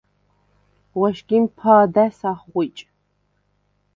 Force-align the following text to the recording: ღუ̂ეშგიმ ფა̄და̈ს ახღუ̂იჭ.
ღუ̂ეშგიმ 0.91 1.45
ფა̄და̈ს 1.57 2.17
ახღუ̂იჭ. 2.31 2.77